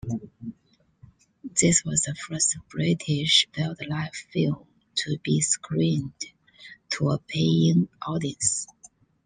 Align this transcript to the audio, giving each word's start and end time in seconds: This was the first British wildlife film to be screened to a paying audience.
This 1.61 1.85
was 1.85 2.01
the 2.01 2.15
first 2.15 2.57
British 2.69 3.45
wildlife 3.55 4.15
film 4.33 4.65
to 4.95 5.19
be 5.23 5.41
screened 5.41 6.25
to 6.89 7.09
a 7.11 7.19
paying 7.19 7.87
audience. 8.01 8.65